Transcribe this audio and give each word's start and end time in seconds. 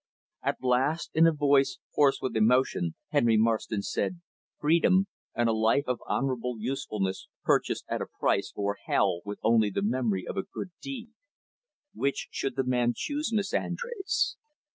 At 0.41 0.63
last, 0.63 1.11
in 1.13 1.27
a 1.27 1.31
voice 1.31 1.77
hoarse 1.93 2.17
with 2.23 2.35
emotion, 2.35 2.95
Henry 3.09 3.37
Marston 3.37 3.83
said, 3.83 4.19
"Freedom 4.59 5.05
and 5.35 5.47
a 5.47 5.53
life 5.53 5.83
of 5.85 5.99
honorable 6.07 6.55
usefulness 6.59 7.27
purchased 7.43 7.85
at 7.87 8.01
a 8.01 8.07
price, 8.19 8.51
or 8.55 8.77
hell, 8.87 9.21
with 9.25 9.37
only 9.43 9.69
the 9.69 9.83
memory 9.83 10.25
of 10.27 10.37
a 10.37 10.41
good 10.51 10.71
deed 10.81 11.11
which 11.93 12.29
should 12.31 12.55
the 12.55 12.63
man 12.63 12.93
choose, 12.95 13.31
Miss 13.31 13.53
Andrés?" 13.53 14.37